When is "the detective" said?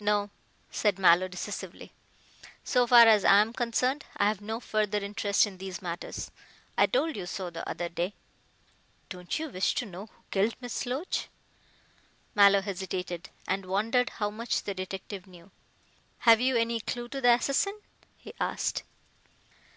14.64-15.28